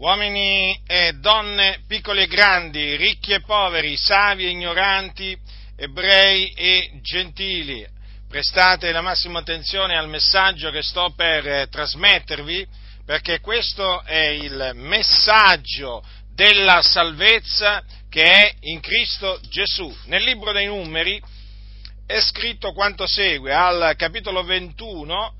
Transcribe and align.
uomini 0.00 0.80
e 0.86 1.12
donne, 1.20 1.82
piccoli 1.86 2.22
e 2.22 2.26
grandi, 2.26 2.96
ricchi 2.96 3.32
e 3.32 3.42
poveri, 3.42 3.98
savi 3.98 4.46
e 4.46 4.48
ignoranti, 4.48 5.36
ebrei 5.76 6.52
e 6.52 7.00
gentili, 7.02 7.86
prestate 8.26 8.92
la 8.92 9.02
massima 9.02 9.40
attenzione 9.40 9.98
al 9.98 10.08
messaggio 10.08 10.70
che 10.70 10.82
sto 10.82 11.12
per 11.14 11.46
eh, 11.46 11.66
trasmettervi, 11.68 12.66
perché 13.04 13.40
questo 13.40 14.02
è 14.04 14.24
il 14.28 14.70
messaggio 14.74 16.02
della 16.34 16.80
salvezza 16.80 17.84
che 18.08 18.22
è 18.22 18.54
in 18.60 18.80
Cristo 18.80 19.38
Gesù. 19.50 19.94
Nel 20.06 20.22
libro 20.22 20.52
dei 20.52 20.66
numeri 20.66 21.20
è 22.06 22.20
scritto 22.20 22.72
quanto 22.72 23.06
segue, 23.06 23.52
al 23.52 23.94
capitolo 23.98 24.44
21, 24.44 25.34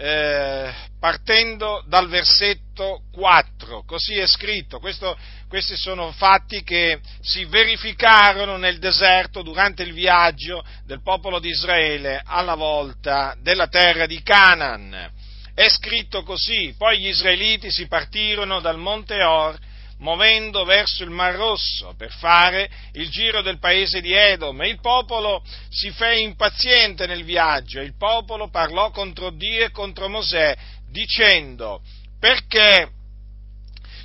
eh, 0.00 0.72
partendo 1.00 1.82
dal 1.88 2.08
versetto 2.08 3.02
4, 3.12 3.82
così 3.84 4.16
è 4.16 4.28
scritto, 4.28 4.78
Questo, 4.78 5.18
questi 5.48 5.76
sono 5.76 6.12
fatti 6.12 6.62
che 6.62 7.00
si 7.20 7.44
verificarono 7.46 8.56
nel 8.56 8.78
deserto 8.78 9.42
durante 9.42 9.82
il 9.82 9.92
viaggio 9.92 10.64
del 10.84 11.02
popolo 11.02 11.40
di 11.40 11.48
Israele 11.48 12.22
alla 12.24 12.54
volta 12.54 13.36
della 13.40 13.66
terra 13.66 14.06
di 14.06 14.22
Canaan. 14.22 15.10
È 15.52 15.68
scritto 15.68 16.22
così, 16.22 16.74
poi 16.78 17.00
gli 17.00 17.08
israeliti 17.08 17.68
si 17.72 17.88
partirono 17.88 18.60
dal 18.60 18.78
monte 18.78 19.20
Or 19.24 19.58
muovendo 19.98 20.64
verso 20.64 21.02
il 21.02 21.10
Mar 21.10 21.34
Rosso 21.34 21.94
per 21.96 22.12
fare 22.12 22.70
il 22.92 23.08
giro 23.08 23.42
del 23.42 23.58
paese 23.58 24.00
di 24.00 24.12
Edom 24.12 24.60
e 24.62 24.68
il 24.68 24.80
popolo 24.80 25.42
si 25.68 25.90
fe 25.90 26.18
impaziente 26.18 27.06
nel 27.06 27.24
viaggio 27.24 27.80
il 27.80 27.96
popolo 27.96 28.48
parlò 28.48 28.90
contro 28.90 29.30
Dio 29.30 29.64
e 29.64 29.70
contro 29.70 30.08
Mosè 30.08 30.56
dicendo 30.90 31.82
perché 32.20 32.92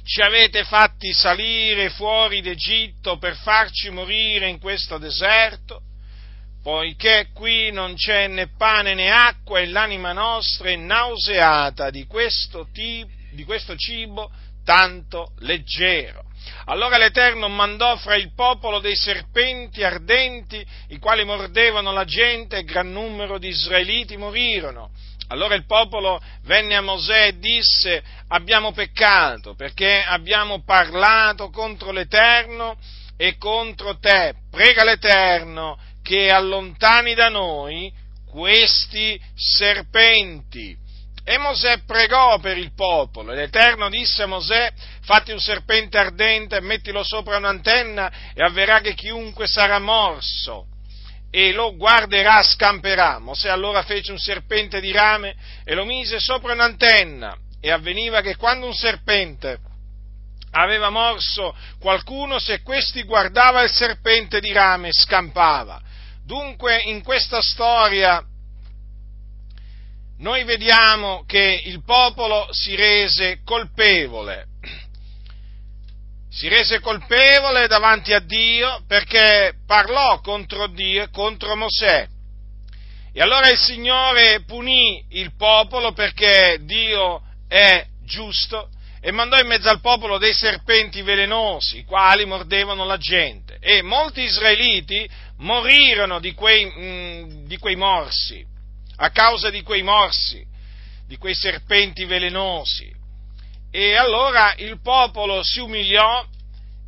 ci 0.06 0.22
avete 0.22 0.66
fatti 0.66 1.14
salire 1.14 1.90
fuori 1.90 2.42
d'Egitto 2.42 3.18
per 3.18 3.36
farci 3.36 3.90
morire 3.90 4.50
in 4.50 4.60
questo 4.60 4.98
deserto? 4.98 5.82
Poiché 6.62 7.30
qui 7.34 7.72
non 7.72 7.96
c'è 7.96 8.28
né 8.28 8.50
pane 8.58 8.94
né 8.94 9.10
acqua 9.10 9.60
e 9.60 9.68
l'anima 9.68 10.12
nostra 10.12 10.70
è 10.70 10.76
nauseata 10.76 11.90
di 11.90 12.06
questo, 12.06 12.68
tipo, 12.72 13.12
di 13.32 13.44
questo 13.44 13.76
cibo 13.76 14.32
tanto 14.64 15.32
leggero. 15.40 16.24
Allora 16.66 16.98
l'Eterno 16.98 17.48
mandò 17.50 17.98
fra 17.98 18.16
il 18.16 18.34
popolo 18.34 18.80
dei 18.80 18.96
serpenti 18.96 19.84
ardenti, 19.84 20.66
i 20.90 20.98
quali 20.98 21.24
mordevano 21.24 21.92
la 21.92 22.06
gente, 22.06 22.58
e 22.58 22.64
gran 22.64 22.92
numero 22.92 23.38
di 23.38 23.50
israeliti 23.50 24.18
morirono. 24.18 24.90
Allora 25.28 25.56
il 25.56 25.66
popolo 25.66 26.22
venne 26.44 26.76
a 26.76 26.82
Mosè 26.82 27.28
e 27.28 27.38
disse, 27.40 28.04
abbiamo 28.28 28.72
peccato 28.72 29.56
perché 29.56 30.04
abbiamo 30.06 30.64
parlato 30.64 31.50
contro 31.50 31.92
l'Eterno 31.92 32.78
e 33.18 33.38
contro 33.38 33.98
te. 33.98 34.34
Prega 34.52 34.84
l'Eterno 34.84 35.80
che 36.02 36.30
allontani 36.30 37.14
da 37.14 37.30
noi 37.30 37.92
questi 38.30 39.20
serpenti. 39.34 40.78
E 41.26 41.38
Mosè 41.38 41.84
pregò 41.86 42.38
per 42.40 42.58
il 42.58 42.74
popolo 42.74 43.32
e 43.32 43.36
l'Eterno 43.36 43.90
disse 43.90 44.24
a 44.24 44.28
Mosè, 44.28 44.74
fatti 45.04 45.32
un 45.32 45.40
serpente 45.40 45.98
ardente, 45.98 46.60
mettilo 46.60 47.04
sopra 47.04 47.38
un'antenna 47.38 48.12
e 48.34 48.44
avverrà 48.44 48.82
che 48.82 48.94
chiunque 48.94 49.48
sarà 49.48 49.80
morso 49.80 50.68
e 51.32 51.54
lo 51.54 51.76
guarderà 51.76 52.44
scamperà. 52.44 53.20
Mosè 53.20 53.50
allora 53.50 53.84
fece 53.84 54.12
un 54.12 54.20
serpente 54.20 54.82
di 54.82 54.92
rame 54.92 55.36
e 55.64 55.74
lo 55.74 55.86
mise 55.86 56.20
sopra 56.20 56.54
un'antenna 56.54 57.38
e 57.62 57.72
avveniva 57.72 58.20
che 58.20 58.36
quando 58.36 58.66
un 58.66 58.74
serpente 58.74 59.58
aveva 60.52 60.90
morso 60.90 61.56
qualcuno, 61.80 62.38
se 62.38 62.62
questi 62.62 63.04
guardava 63.04 63.64
il 63.64 63.72
serpente 63.72 64.42
di 64.42 64.52
rame 64.52 64.90
scampava. 64.92 65.82
Dunque 66.26 66.82
in 66.82 67.02
questa 67.02 67.42
storia 67.42 68.24
noi 70.20 70.44
vediamo 70.44 71.24
che 71.26 71.62
il 71.66 71.84
popolo 71.84 72.48
si 72.52 72.76
rese 72.76 73.40
colpevole, 73.44 74.46
si 76.30 76.48
rese 76.48 76.80
colpevole 76.80 77.68
davanti 77.68 78.14
a 78.14 78.20
Dio 78.20 78.84
perché 78.88 79.56
parlò 79.66 80.20
contro 80.22 80.68
Dio 80.68 81.04
e 81.04 81.10
contro 81.10 81.56
Mosè. 81.56 82.08
E 83.16 83.22
allora 83.22 83.50
il 83.50 83.58
Signore 83.58 84.44
punì 84.46 85.04
il 85.10 85.36
popolo 85.36 85.94
perché 85.94 86.60
Dio 86.62 87.22
è 87.48 87.86
giusto 88.04 88.70
e 89.02 89.12
mandò 89.12 89.38
in 89.38 89.48
mezzo 89.48 89.70
al 89.70 89.82
popolo 89.82 90.18
dei 90.18 90.34
serpenti 90.34 91.02
velenosi, 91.02 91.80
i 91.80 91.86
quali 91.86 92.26
mordevano 92.26 92.86
la 92.86 92.98
gente. 92.98 93.58
E 93.60 93.82
molti 93.82 94.22
israeliti 94.22 95.08
morirono 95.40 96.20
di 96.20 96.34
quei, 96.34 96.66
mh, 96.66 96.82
mm, 96.82 97.46
di 97.46 97.58
quei 97.58 97.76
morsi 97.76 98.52
a 99.04 99.10
causa 99.10 99.50
di 99.50 99.62
quei 99.64 99.84
morsi, 99.84 100.46
di 101.06 101.18
quei 101.18 101.36
serpenti 101.36 102.06
velenosi. 102.06 102.90
E 103.70 103.96
allora 103.96 104.54
il 104.58 104.80
popolo 104.82 105.44
si 105.44 105.60
umiliò 105.60 106.26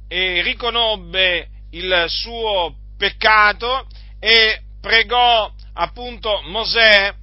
e 0.08 0.42
riconobbe 0.42 1.48
il 1.72 2.06
suo 2.08 2.74
peccato 2.98 3.88
e 4.20 4.62
pregò 4.80 5.52
appunto 5.74 6.42
Mosè, 6.44 7.14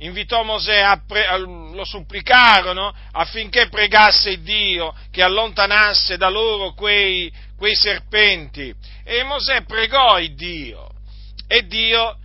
invitò 0.00 0.42
Mosè, 0.42 0.80
a 0.80 1.00
pre- 1.06 1.38
lo 1.38 1.84
supplicarono 1.86 2.94
affinché 3.12 3.68
pregasse 3.68 4.42
Dio 4.42 4.94
che 5.10 5.22
allontanasse 5.22 6.18
da 6.18 6.28
loro 6.28 6.74
quei, 6.74 7.32
quei 7.56 7.74
serpenti. 7.74 8.74
E 9.02 9.22
Mosè 9.22 9.62
pregò 9.62 10.18
il 10.18 10.34
Dio 10.34 10.90
e 11.48 11.66
Dio 11.66 12.18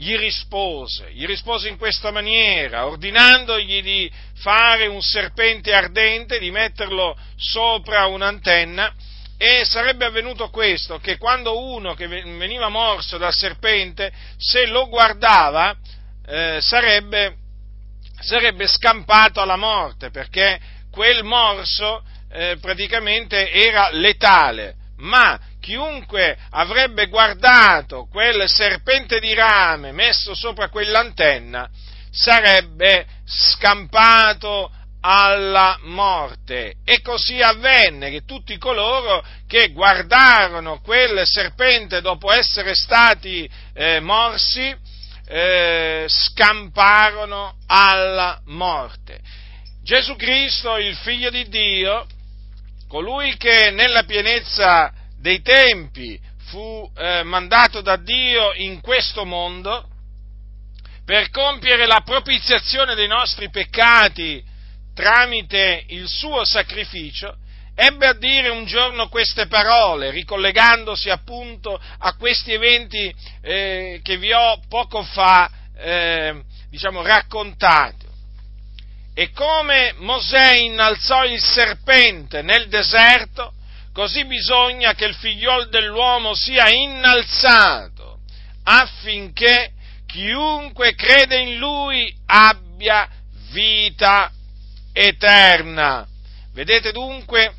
gli 0.00 0.16
rispose, 0.16 1.12
gli 1.12 1.26
rispose 1.26 1.68
in 1.68 1.76
questa 1.76 2.10
maniera, 2.10 2.86
ordinandogli 2.86 3.82
di 3.82 4.10
fare 4.36 4.86
un 4.86 5.02
serpente 5.02 5.74
ardente, 5.74 6.38
di 6.38 6.50
metterlo 6.50 7.14
sopra 7.36 8.06
un'antenna 8.06 8.94
e 9.36 9.62
sarebbe 9.66 10.06
avvenuto 10.06 10.48
questo, 10.48 10.98
che 11.00 11.18
quando 11.18 11.62
uno 11.62 11.92
che 11.92 12.06
veniva 12.06 12.70
morso 12.70 13.18
dal 13.18 13.34
serpente, 13.34 14.10
se 14.38 14.64
lo 14.68 14.88
guardava, 14.88 15.76
eh, 16.26 16.60
sarebbe, 16.62 17.36
sarebbe, 18.20 18.66
scampato 18.68 19.42
alla 19.42 19.56
morte, 19.56 20.08
perché 20.08 20.58
quel 20.90 21.24
morso 21.24 22.02
eh, 22.32 22.56
praticamente 22.58 23.50
era 23.50 23.90
letale, 23.90 24.76
ma 24.96 25.38
chiunque 25.60 26.36
avrebbe 26.50 27.06
guardato 27.06 28.06
quel 28.10 28.48
serpente 28.48 29.20
di 29.20 29.34
rame 29.34 29.92
messo 29.92 30.34
sopra 30.34 30.68
quell'antenna 30.68 31.68
sarebbe 32.10 33.06
scampato 33.24 34.70
alla 35.00 35.78
morte. 35.82 36.74
E 36.84 37.00
così 37.00 37.40
avvenne 37.40 38.10
che 38.10 38.24
tutti 38.24 38.58
coloro 38.58 39.24
che 39.46 39.70
guardarono 39.72 40.80
quel 40.80 41.26
serpente 41.26 42.00
dopo 42.00 42.32
essere 42.32 42.74
stati 42.74 43.48
eh, 43.72 44.00
morsi 44.00 44.74
eh, 45.26 46.04
scamparono 46.08 47.56
alla 47.66 48.40
morte. 48.46 49.20
Gesù 49.82 50.16
Cristo, 50.16 50.76
il 50.76 50.96
figlio 50.96 51.30
di 51.30 51.48
Dio, 51.48 52.06
colui 52.88 53.36
che 53.36 53.70
nella 53.70 54.02
pienezza 54.02 54.92
dei 55.20 55.42
tempi 55.42 56.18
fu 56.46 56.90
eh, 56.96 57.22
mandato 57.22 57.80
da 57.80 57.96
Dio 57.96 58.52
in 58.54 58.80
questo 58.80 59.24
mondo 59.24 59.86
per 61.04 61.30
compiere 61.30 61.86
la 61.86 62.00
propiziazione 62.04 62.94
dei 62.94 63.08
nostri 63.08 63.50
peccati 63.50 64.42
tramite 64.94 65.84
il 65.88 66.08
suo 66.08 66.44
sacrificio, 66.44 67.36
ebbe 67.74 68.06
a 68.06 68.14
dire 68.14 68.48
un 68.48 68.64
giorno 68.64 69.08
queste 69.08 69.46
parole, 69.46 70.10
ricollegandosi 70.10 71.10
appunto 71.10 71.80
a 71.98 72.14
questi 72.16 72.52
eventi 72.52 73.14
eh, 73.42 74.00
che 74.02 74.16
vi 74.18 74.32
ho 74.32 74.60
poco 74.68 75.02
fa, 75.02 75.50
eh, 75.76 76.42
diciamo, 76.68 77.02
raccontato. 77.02 78.08
E 79.14 79.30
come 79.32 79.94
Mosè 79.96 80.56
innalzò 80.56 81.24
il 81.24 81.40
serpente 81.40 82.42
nel 82.42 82.68
deserto, 82.68 83.54
così 83.92 84.24
bisogna 84.24 84.94
che 84.94 85.06
il 85.06 85.14
figliol 85.14 85.68
dell'uomo 85.68 86.34
sia 86.34 86.68
innalzato 86.68 88.20
affinché 88.64 89.72
chiunque 90.06 90.94
crede 90.94 91.38
in 91.38 91.56
lui 91.56 92.14
abbia 92.26 93.08
vita 93.50 94.30
eterna. 94.92 96.06
Vedete 96.52 96.92
dunque, 96.92 97.54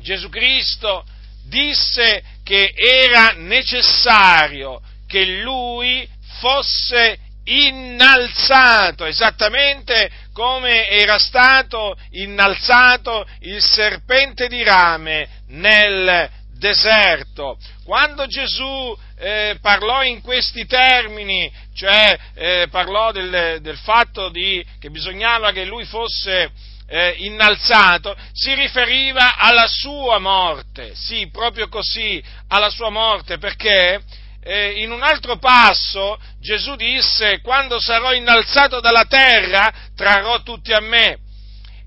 Gesù 0.00 0.28
Cristo 0.28 1.04
disse 1.44 2.22
che 2.42 2.72
era 2.76 3.32
necessario 3.36 4.80
che 5.06 5.24
lui 5.24 6.08
fosse 6.38 7.18
innalzato, 7.44 9.04
esattamente 9.04 10.10
come 10.36 10.90
era 10.90 11.18
stato 11.18 11.96
innalzato 12.10 13.26
il 13.40 13.62
serpente 13.62 14.48
di 14.48 14.62
rame 14.62 15.26
nel 15.48 16.28
deserto. 16.58 17.56
Quando 17.86 18.26
Gesù 18.26 18.94
eh, 19.18 19.56
parlò 19.62 20.02
in 20.02 20.20
questi 20.20 20.66
termini, 20.66 21.50
cioè 21.74 22.18
eh, 22.34 22.68
parlò 22.70 23.12
del, 23.12 23.60
del 23.62 23.78
fatto 23.78 24.28
di, 24.28 24.62
che 24.78 24.90
bisognava 24.90 25.52
che 25.52 25.64
lui 25.64 25.86
fosse 25.86 26.50
eh, 26.86 27.14
innalzato, 27.20 28.14
si 28.34 28.52
riferiva 28.52 29.36
alla 29.36 29.66
sua 29.66 30.18
morte, 30.18 30.94
sì, 30.94 31.30
proprio 31.32 31.68
così, 31.68 32.22
alla 32.48 32.68
sua 32.68 32.90
morte, 32.90 33.38
perché 33.38 34.02
eh, 34.46 34.80
in 34.82 34.92
un 34.92 35.02
altro 35.02 35.38
passo 35.38 36.18
Gesù 36.40 36.76
disse, 36.76 37.40
quando 37.40 37.80
sarò 37.80 38.12
innalzato 38.12 38.78
dalla 38.78 39.04
terra, 39.04 39.72
trarrò 39.96 40.42
tutti 40.42 40.72
a 40.72 40.80
me. 40.80 41.18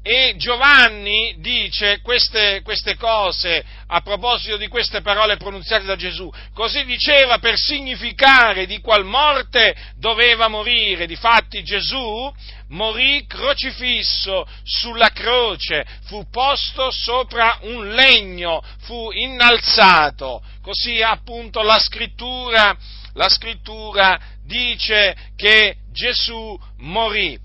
E 0.01 0.35
Giovanni 0.37 1.35
dice 1.39 1.99
queste, 2.01 2.61
queste, 2.63 2.95
cose 2.95 3.63
a 3.87 3.99
proposito 3.99 4.55
di 4.55 4.69
queste 4.69 5.01
parole 5.01 5.35
pronunziate 5.35 5.83
da 5.83 5.97
Gesù. 5.97 6.31
Così 6.53 6.85
diceva 6.85 7.37
per 7.39 7.57
significare 7.57 8.65
di 8.65 8.79
qual 8.79 9.03
morte 9.03 9.75
doveva 9.97 10.47
morire. 10.47 11.05
Difatti 11.05 11.63
Gesù 11.63 12.33
morì 12.69 13.25
crocifisso 13.27 14.47
sulla 14.63 15.09
croce, 15.09 15.85
fu 16.05 16.29
posto 16.29 16.91
sopra 16.91 17.57
un 17.63 17.93
legno, 17.93 18.63
fu 18.83 19.11
innalzato. 19.11 20.41
Così 20.61 21.01
appunto 21.01 21.61
la 21.61 21.77
scrittura, 21.77 22.73
la 23.15 23.27
scrittura 23.27 24.17
dice 24.45 25.15
che 25.35 25.75
Gesù 25.91 26.57
morì. 26.77 27.37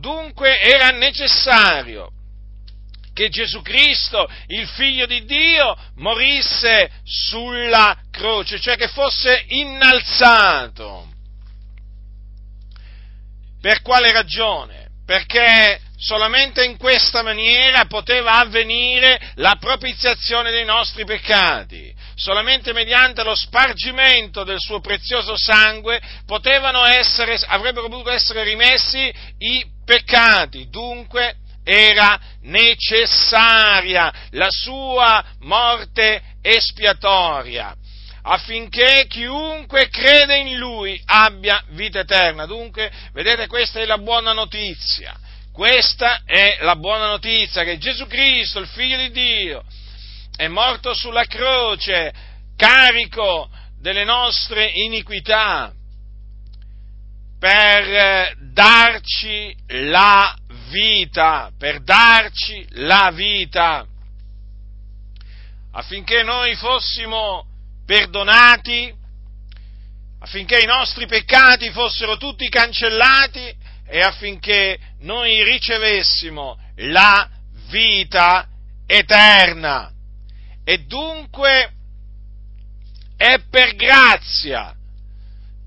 Dunque 0.00 0.58
era 0.58 0.88
necessario 0.90 2.10
che 3.12 3.28
Gesù 3.28 3.60
Cristo, 3.60 4.26
il 4.46 4.66
figlio 4.66 5.04
di 5.04 5.26
Dio, 5.26 5.76
morisse 5.96 6.90
sulla 7.04 7.94
croce, 8.10 8.58
cioè 8.58 8.76
che 8.76 8.88
fosse 8.88 9.44
innalzato. 9.48 11.06
Per 13.60 13.82
quale 13.82 14.10
ragione? 14.10 14.88
Perché 15.04 15.78
solamente 15.98 16.64
in 16.64 16.78
questa 16.78 17.22
maniera 17.22 17.84
poteva 17.84 18.38
avvenire 18.38 19.20
la 19.34 19.56
propiziazione 19.60 20.50
dei 20.50 20.64
nostri 20.64 21.04
peccati 21.04 21.98
solamente 22.20 22.74
mediante 22.74 23.24
lo 23.24 23.34
spargimento 23.34 24.44
del 24.44 24.58
suo 24.58 24.80
prezioso 24.80 25.38
sangue 25.38 26.00
essere, 26.84 27.38
avrebbero 27.46 27.88
potuto 27.88 28.10
essere 28.10 28.44
rimessi 28.44 29.10
i 29.38 29.64
peccati. 29.90 30.68
Dunque 30.68 31.38
era 31.64 32.16
necessaria 32.42 34.12
la 34.30 34.48
sua 34.48 35.24
morte 35.40 36.22
espiatoria 36.40 37.74
affinché 38.22 39.06
chiunque 39.08 39.88
crede 39.88 40.36
in 40.36 40.56
lui 40.58 41.00
abbia 41.06 41.64
vita 41.70 42.00
eterna. 42.00 42.46
Dunque, 42.46 42.92
vedete, 43.12 43.48
questa 43.48 43.80
è 43.80 43.84
la 43.84 43.98
buona 43.98 44.32
notizia. 44.32 45.18
Questa 45.52 46.22
è 46.24 46.58
la 46.60 46.76
buona 46.76 47.08
notizia 47.08 47.64
che 47.64 47.78
Gesù 47.78 48.06
Cristo, 48.06 48.60
il 48.60 48.68
Figlio 48.68 48.96
di 48.96 49.10
Dio, 49.10 49.64
è 50.36 50.46
morto 50.46 50.94
sulla 50.94 51.24
croce, 51.24 52.12
carico 52.56 53.50
delle 53.80 54.04
nostre 54.04 54.70
iniquità, 54.72 55.72
per 57.40 57.82
eh, 57.88 58.34
darci 58.52 59.56
la 59.68 60.36
vita, 60.68 61.50
per 61.58 61.82
darci 61.82 62.66
la 62.72 63.10
vita, 63.14 63.86
affinché 65.72 66.22
noi 66.22 66.54
fossimo 66.56 67.46
perdonati, 67.86 68.94
affinché 70.18 70.60
i 70.60 70.66
nostri 70.66 71.06
peccati 71.06 71.70
fossero 71.70 72.18
tutti 72.18 72.46
cancellati 72.50 73.56
e 73.86 74.00
affinché 74.02 74.78
noi 75.00 75.42
ricevessimo 75.42 76.60
la 76.76 77.26
vita 77.70 78.46
eterna. 78.86 79.90
E 80.62 80.84
dunque 80.84 81.72
è 83.16 83.38
per 83.50 83.74
grazia, 83.76 84.74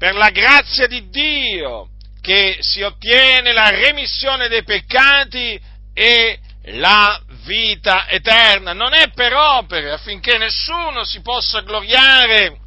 per 0.03 0.15
la 0.15 0.31
grazia 0.31 0.85
di 0.85 1.07
Dio, 1.07 1.87
che 2.19 2.57
si 2.59 2.81
ottiene 2.81 3.53
la 3.53 3.69
remissione 3.69 4.49
dei 4.49 4.65
peccati 4.65 5.57
e 5.93 6.39
la 6.73 7.23
vita 7.45 8.09
eterna. 8.09 8.73
Non 8.73 8.93
è 8.93 9.11
per 9.11 9.33
opere 9.33 9.91
affinché 9.91 10.37
nessuno 10.37 11.05
si 11.05 11.21
possa 11.21 11.61
gloriare 11.61 12.59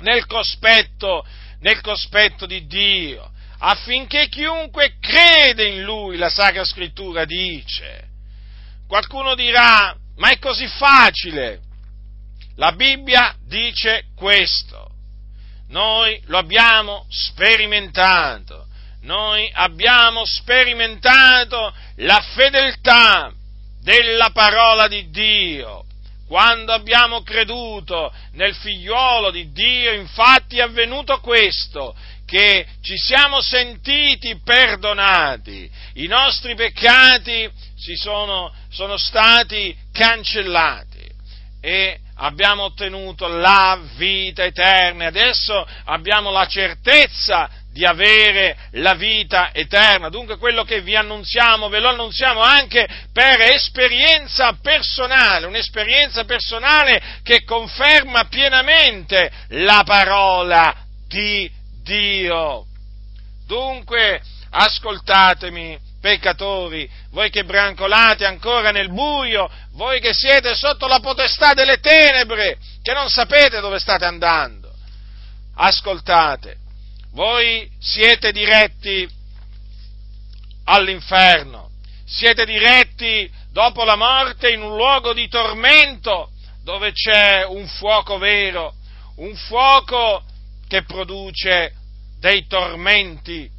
nel 0.00 0.26
cospetto, 0.26 1.24
nel 1.60 1.80
cospetto 1.80 2.44
di 2.44 2.66
Dio, 2.66 3.30
affinché 3.60 4.26
chiunque 4.26 4.96
crede 4.98 5.64
in 5.64 5.84
Lui, 5.84 6.16
la 6.16 6.28
Sacra 6.28 6.64
Scrittura 6.64 7.24
dice. 7.24 8.08
Qualcuno 8.88 9.36
dirà, 9.36 9.96
ma 10.16 10.30
è 10.30 10.40
così 10.40 10.66
facile. 10.66 11.60
La 12.56 12.72
Bibbia 12.72 13.36
dice 13.46 14.06
questo. 14.16 14.87
Noi 15.68 16.20
lo 16.26 16.38
abbiamo 16.38 17.06
sperimentato. 17.08 18.66
Noi 19.02 19.50
abbiamo 19.54 20.24
sperimentato 20.24 21.72
la 21.96 22.20
fedeltà 22.34 23.32
della 23.80 24.30
parola 24.30 24.88
di 24.88 25.08
Dio. 25.10 25.84
Quando 26.26 26.72
abbiamo 26.72 27.22
creduto 27.22 28.12
nel 28.32 28.54
figliuolo 28.54 29.30
di 29.30 29.50
Dio, 29.52 29.92
infatti 29.92 30.58
è 30.58 30.62
avvenuto 30.62 31.20
questo, 31.20 31.96
che 32.26 32.66
ci 32.82 32.98
siamo 32.98 33.40
sentiti 33.40 34.38
perdonati, 34.44 35.70
i 35.94 36.06
nostri 36.06 36.54
peccati 36.54 37.50
sono, 37.96 38.52
sono 38.68 38.98
stati 38.98 39.74
cancellati 39.90 41.08
e 41.62 42.00
abbiamo 42.18 42.64
ottenuto 42.64 43.26
la 43.26 43.78
vita 43.96 44.44
eterna. 44.44 45.06
Adesso 45.06 45.66
abbiamo 45.84 46.30
la 46.30 46.46
certezza 46.46 47.50
di 47.70 47.84
avere 47.84 48.56
la 48.72 48.94
vita 48.94 49.52
eterna. 49.52 50.08
Dunque 50.08 50.36
quello 50.36 50.64
che 50.64 50.80
vi 50.80 50.96
annunziamo, 50.96 51.68
ve 51.68 51.80
lo 51.80 51.88
annunziamo 51.88 52.40
anche 52.40 52.88
per 53.12 53.40
esperienza 53.40 54.56
personale, 54.60 55.46
un'esperienza 55.46 56.24
personale 56.24 57.20
che 57.22 57.44
conferma 57.44 58.24
pienamente 58.24 59.30
la 59.48 59.82
parola 59.84 60.74
di 61.06 61.50
Dio. 61.82 62.64
Dunque, 63.46 64.20
ascoltatemi, 64.50 65.78
peccatori, 66.00 66.88
voi 67.10 67.30
che 67.30 67.44
brancolate 67.44 68.24
ancora 68.24 68.70
nel 68.70 68.90
buio, 68.90 69.50
voi 69.72 70.00
che 70.00 70.14
siete 70.14 70.54
sotto 70.54 70.86
la 70.86 71.00
potestà 71.00 71.54
delle 71.54 71.80
tenebre, 71.80 72.58
che 72.82 72.92
non 72.92 73.08
sapete 73.08 73.60
dove 73.60 73.78
state 73.78 74.04
andando. 74.04 74.72
Ascoltate, 75.54 76.56
voi 77.12 77.68
siete 77.80 78.32
diretti 78.32 79.08
all'inferno, 80.64 81.70
siete 82.06 82.44
diretti 82.44 83.30
dopo 83.50 83.84
la 83.84 83.96
morte 83.96 84.50
in 84.50 84.62
un 84.62 84.76
luogo 84.76 85.12
di 85.12 85.28
tormento 85.28 86.30
dove 86.62 86.92
c'è 86.92 87.44
un 87.44 87.66
fuoco 87.66 88.18
vero, 88.18 88.74
un 89.16 89.34
fuoco 89.34 90.22
che 90.68 90.84
produce 90.84 91.72
dei 92.20 92.46
tormenti, 92.46 93.50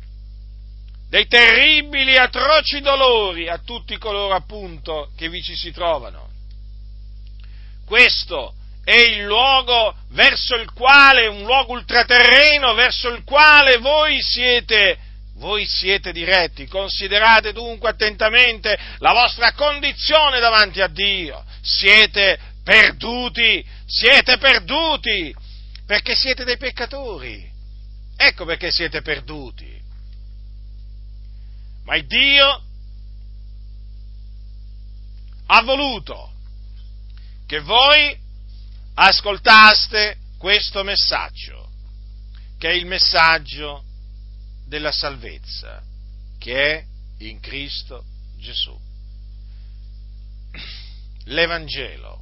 dei 1.09 1.25
terribili, 1.27 2.17
atroci 2.17 2.81
dolori 2.81 3.49
a 3.49 3.57
tutti 3.57 3.97
coloro 3.97 4.35
appunto 4.35 5.09
che 5.17 5.27
vi 5.27 5.41
ci 5.41 5.55
si 5.55 5.71
trovano. 5.71 6.29
Questo 7.85 8.53
è 8.83 8.95
il 8.95 9.23
luogo 9.23 9.95
verso 10.09 10.55
il 10.55 10.71
quale, 10.71 11.25
un 11.25 11.43
luogo 11.43 11.73
ultraterreno 11.73 12.75
verso 12.75 13.09
il 13.09 13.23
quale 13.23 13.77
voi 13.77 14.21
siete, 14.21 14.97
voi 15.37 15.65
siete 15.65 16.11
diretti. 16.11 16.67
Considerate 16.67 17.53
dunque 17.53 17.89
attentamente 17.89 18.77
la 18.99 19.13
vostra 19.13 19.53
condizione 19.53 20.39
davanti 20.39 20.79
a 20.81 20.87
Dio. 20.87 21.43
Siete 21.61 22.39
perduti, 22.63 23.65
siete 23.87 24.37
perduti, 24.37 25.33
perché 25.87 26.13
siete 26.13 26.43
dei 26.43 26.57
peccatori. 26.57 27.49
Ecco 28.15 28.45
perché 28.45 28.69
siete 28.69 29.01
perduti. 29.01 29.79
Ma 31.89 31.95
il 31.95 32.05
Dio 32.05 32.63
ha 35.47 35.61
voluto 35.63 36.31
che 37.47 37.61
voi 37.61 38.15
ascoltaste 38.93 40.17
questo 40.37 40.83
messaggio, 40.83 41.67
che 42.59 42.69
è 42.69 42.73
il 42.73 42.85
messaggio 42.85 43.83
della 44.67 44.91
salvezza, 44.91 45.81
che 46.37 46.77
è 46.77 46.85
in 47.23 47.39
Cristo 47.39 48.05
Gesù. 48.37 48.79
L'Evangelo, 51.23 52.21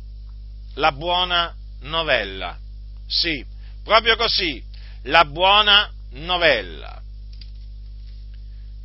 la 0.75 0.93
buona 0.93 1.53
novella, 1.81 2.57
sì, 3.05 3.45
proprio 3.83 4.15
così, 4.15 4.63
la 5.03 5.25
buona 5.25 5.91
novella, 6.11 6.96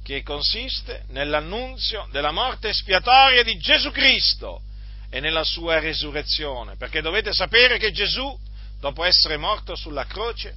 che 0.02 0.23
consiste 0.23 1.04
nell'annunzio 1.09 2.09
della 2.11 2.32
morte 2.32 2.71
espiatoria 2.71 3.42
di 3.42 3.56
Gesù 3.59 3.90
Cristo 3.90 4.62
e 5.11 5.21
nella 5.21 5.44
sua 5.44 5.78
resurrezione, 5.78 6.76
perché 6.76 7.00
dovete 7.00 7.32
sapere 7.32 7.78
che 7.78 7.92
Gesù, 7.92 8.37
dopo 8.80 9.04
essere 9.04 9.37
morto 9.37 9.76
sulla 9.76 10.06
croce, 10.06 10.56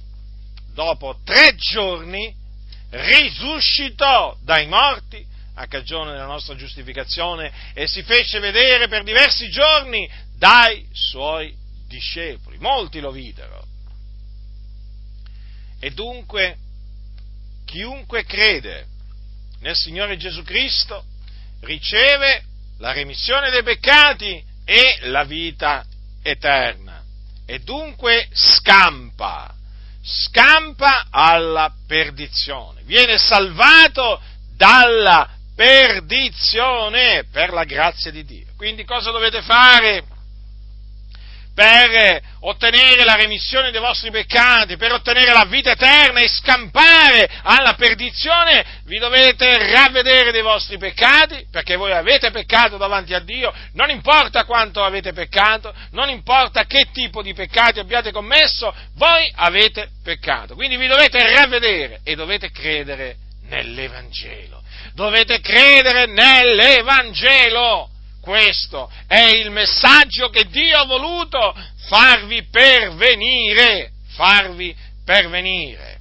dopo 0.72 1.20
tre 1.24 1.54
giorni 1.56 2.34
risuscitò 2.90 4.36
dai 4.42 4.66
morti 4.66 5.24
a 5.54 5.66
cagione 5.66 6.12
della 6.12 6.26
nostra 6.26 6.54
giustificazione 6.54 7.52
e 7.72 7.86
si 7.86 8.02
fece 8.02 8.40
vedere 8.40 8.88
per 8.88 9.02
diversi 9.02 9.48
giorni 9.48 10.08
dai 10.36 10.86
suoi 10.92 11.54
discepoli. 11.86 12.58
Molti 12.58 13.00
lo 13.00 13.10
videro. 13.10 13.64
E 15.78 15.90
dunque 15.92 16.56
chiunque 17.64 18.24
crede 18.24 18.86
nel 19.60 19.76
Signore 19.76 20.16
Gesù 20.16 20.42
Cristo 20.42 21.04
riceve 21.60 22.44
la 22.78 22.92
remissione 22.92 23.50
dei 23.50 23.62
peccati 23.62 24.42
e 24.64 24.98
la 25.02 25.24
vita 25.24 25.84
eterna. 26.22 27.02
E 27.46 27.60
dunque 27.60 28.28
scampa, 28.32 29.54
scampa 30.02 31.06
alla 31.10 31.72
perdizione, 31.86 32.82
viene 32.84 33.18
salvato 33.18 34.20
dalla 34.56 35.28
perdizione 35.54 37.24
per 37.30 37.52
la 37.52 37.64
grazia 37.64 38.10
di 38.10 38.24
Dio. 38.24 38.46
Quindi 38.56 38.84
cosa 38.84 39.10
dovete 39.10 39.42
fare? 39.42 40.04
Per 41.56 42.20
ottenere 42.40 43.02
la 43.02 43.14
remissione 43.14 43.70
dei 43.70 43.80
vostri 43.80 44.10
peccati, 44.10 44.76
per 44.76 44.92
ottenere 44.92 45.32
la 45.32 45.46
vita 45.46 45.70
eterna 45.70 46.20
e 46.20 46.28
scampare 46.28 47.26
alla 47.42 47.72
perdizione, 47.72 48.82
vi 48.84 48.98
dovete 48.98 49.72
ravvedere 49.72 50.32
dei 50.32 50.42
vostri 50.42 50.76
peccati, 50.76 51.46
perché 51.50 51.76
voi 51.76 51.92
avete 51.92 52.30
peccato 52.30 52.76
davanti 52.76 53.14
a 53.14 53.20
Dio, 53.20 53.54
non 53.72 53.88
importa 53.88 54.44
quanto 54.44 54.84
avete 54.84 55.14
peccato, 55.14 55.72
non 55.92 56.10
importa 56.10 56.64
che 56.64 56.88
tipo 56.92 57.22
di 57.22 57.32
peccati 57.32 57.78
abbiate 57.78 58.12
commesso, 58.12 58.74
voi 58.96 59.32
avete 59.36 59.88
peccato. 60.04 60.54
Quindi 60.54 60.76
vi 60.76 60.88
dovete 60.88 61.26
ravvedere 61.32 62.00
e 62.04 62.14
dovete 62.16 62.50
credere 62.50 63.16
nell'Evangelo. 63.48 64.62
Dovete 64.92 65.40
credere 65.40 66.04
nell'Evangelo 66.04 67.92
questo 68.26 68.90
è 69.06 69.22
il 69.36 69.52
messaggio 69.52 70.30
che 70.30 70.48
Dio 70.48 70.76
ha 70.78 70.84
voluto 70.84 71.54
farvi 71.86 72.42
pervenire, 72.50 73.92
farvi 74.14 74.74
pervenire. 75.04 76.00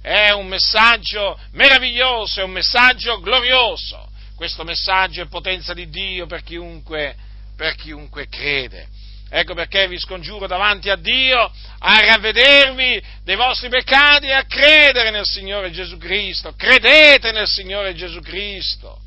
È 0.00 0.30
un 0.30 0.46
messaggio 0.46 1.36
meraviglioso, 1.54 2.38
è 2.38 2.44
un 2.44 2.52
messaggio 2.52 3.18
glorioso. 3.18 4.08
Questo 4.36 4.62
messaggio 4.62 5.22
è 5.22 5.26
potenza 5.26 5.74
di 5.74 5.88
Dio 5.88 6.26
per 6.26 6.44
chiunque, 6.44 7.16
per 7.56 7.74
chiunque 7.74 8.28
crede. 8.28 8.86
Ecco 9.28 9.54
perché 9.54 9.88
vi 9.88 9.98
scongiuro 9.98 10.46
davanti 10.46 10.88
a 10.88 10.94
Dio 10.94 11.50
a 11.80 11.98
ravvedervi 11.98 13.02
dei 13.24 13.34
vostri 13.34 13.68
peccati 13.68 14.26
e 14.26 14.34
a 14.34 14.44
credere 14.44 15.10
nel 15.10 15.24
Signore 15.26 15.72
Gesù 15.72 15.98
Cristo. 15.98 16.54
Credete 16.56 17.32
nel 17.32 17.48
Signore 17.48 17.92
Gesù 17.96 18.20
Cristo 18.20 19.00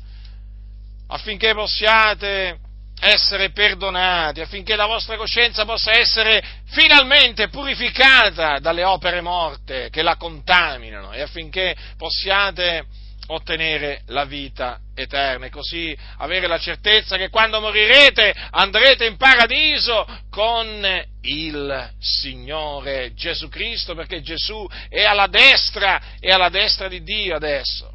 affinché 1.10 1.54
possiate 1.54 2.58
essere 3.00 3.50
perdonati, 3.50 4.40
affinché 4.40 4.76
la 4.76 4.86
vostra 4.86 5.16
coscienza 5.16 5.64
possa 5.64 5.92
essere 5.92 6.42
finalmente 6.66 7.48
purificata 7.48 8.58
dalle 8.58 8.84
opere 8.84 9.20
morte 9.20 9.88
che 9.90 10.02
la 10.02 10.16
contaminano 10.16 11.12
e 11.12 11.22
affinché 11.22 11.74
possiate 11.96 12.84
ottenere 13.28 14.02
la 14.08 14.24
vita 14.24 14.80
eterna 14.94 15.46
e 15.46 15.50
così 15.50 15.96
avere 16.18 16.46
la 16.46 16.58
certezza 16.58 17.16
che 17.16 17.30
quando 17.30 17.60
morirete 17.60 18.34
andrete 18.50 19.06
in 19.06 19.16
paradiso 19.16 20.04
con 20.30 20.84
il 21.22 21.90
Signore 22.00 23.14
Gesù 23.14 23.48
Cristo 23.48 23.94
perché 23.94 24.20
Gesù 24.20 24.66
è 24.88 25.04
alla 25.04 25.28
destra, 25.28 26.16
è 26.18 26.30
alla 26.30 26.48
destra 26.48 26.88
di 26.88 27.02
Dio 27.02 27.36
adesso, 27.36 27.92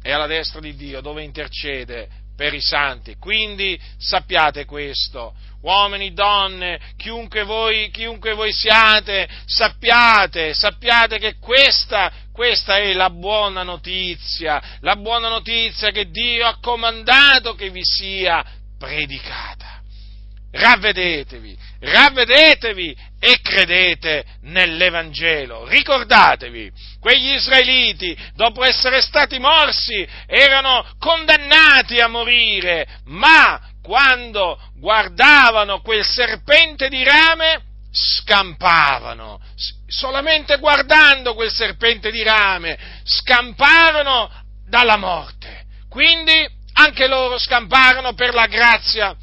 è 0.00 0.12
alla 0.12 0.28
destra 0.28 0.60
di 0.60 0.74
Dio 0.76 1.00
dove 1.00 1.24
intercede 1.24 2.19
per 2.40 2.54
i 2.54 2.62
santi. 2.62 3.16
Quindi 3.18 3.78
sappiate 3.98 4.64
questo, 4.64 5.34
uomini, 5.60 6.14
donne, 6.14 6.80
chiunque 6.96 7.42
voi, 7.42 7.90
chiunque 7.90 8.32
voi 8.32 8.50
siate, 8.50 9.28
sappiate, 9.44 10.54
sappiate 10.54 11.18
che 11.18 11.34
questa, 11.38 12.10
questa 12.32 12.78
è 12.78 12.94
la 12.94 13.10
buona 13.10 13.62
notizia, 13.62 14.78
la 14.80 14.96
buona 14.96 15.28
notizia 15.28 15.90
che 15.90 16.08
Dio 16.08 16.46
ha 16.46 16.56
comandato 16.62 17.54
che 17.54 17.68
vi 17.68 17.84
sia 17.84 18.42
predicata 18.78 19.69
ravvedetevi, 20.52 21.56
ravvedetevi 21.80 22.96
e 23.20 23.40
credete 23.40 24.24
nell'Evangelo. 24.42 25.66
Ricordatevi, 25.66 26.70
quegli 26.98 27.34
israeliti, 27.34 28.16
dopo 28.34 28.64
essere 28.64 29.00
stati 29.00 29.38
morsi, 29.38 30.06
erano 30.26 30.84
condannati 30.98 32.00
a 32.00 32.08
morire, 32.08 32.86
ma 33.04 33.60
quando 33.82 34.58
guardavano 34.76 35.80
quel 35.80 36.04
serpente 36.04 36.88
di 36.88 37.02
rame, 37.04 37.62
scampavano, 37.92 39.40
solamente 39.86 40.58
guardando 40.58 41.34
quel 41.34 41.52
serpente 41.52 42.10
di 42.10 42.22
rame, 42.22 42.78
scamparono 43.04 44.30
dalla 44.68 44.96
morte. 44.96 45.66
Quindi 45.88 46.48
anche 46.74 47.08
loro 47.08 47.36
scamparono 47.36 48.14
per 48.14 48.32
la 48.32 48.46
grazia 48.46 49.14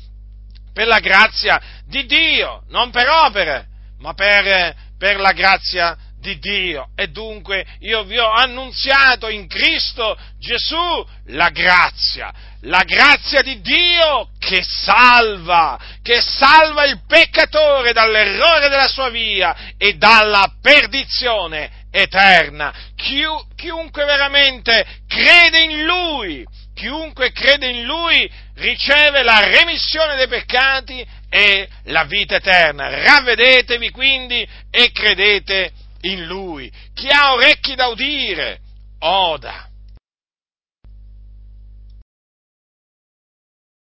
per 0.78 0.86
la 0.86 1.00
grazia 1.00 1.60
di 1.88 2.06
Dio, 2.06 2.62
non 2.68 2.92
per 2.92 3.10
opere, 3.10 3.66
ma 3.98 4.14
per, 4.14 4.76
per 4.96 5.20
la 5.20 5.32
grazia 5.32 5.98
di 6.20 6.38
Dio. 6.38 6.90
E 6.96 7.08
dunque 7.08 7.66
io 7.80 8.04
vi 8.04 8.20
ho 8.20 8.30
annunziato 8.30 9.28
in 9.28 9.48
Cristo 9.48 10.16
Gesù 10.38 11.04
la 11.30 11.50
grazia, 11.50 12.32
la 12.62 12.84
grazia 12.84 13.42
di 13.42 13.60
Dio 13.60 14.30
che 14.38 14.62
salva, 14.62 15.80
che 16.04 16.22
salva 16.22 16.86
il 16.86 17.02
peccatore 17.08 17.92
dall'errore 17.92 18.70
della 18.70 18.88
sua 18.88 19.10
via 19.10 19.74
e 19.80 19.94
dalla 19.94 20.58
perdizione 20.62 21.86
eterna. 21.90 22.72
chiunque 22.96 24.06
veramente 24.06 24.86
crede 25.08 25.60
in 25.60 25.86
Lui, 25.86 26.46
chiunque 26.78 27.32
crede 27.32 27.70
in 27.70 27.84
Lui 27.84 28.32
riceve 28.56 29.24
la 29.24 29.44
remissione 29.44 30.16
dei 30.16 30.28
peccati 30.28 31.06
e 31.28 31.68
la 31.86 32.06
vita 32.06 32.36
eterna. 32.36 32.88
Ravvedetevi 33.04 33.90
quindi 33.90 34.48
e 34.70 34.92
credete 34.92 35.72
in 36.02 36.26
Lui. 36.26 36.72
Chi 36.94 37.10
ha 37.10 37.34
orecchi 37.34 37.74
da 37.74 37.88
udire, 37.88 38.60
oda 39.00 39.67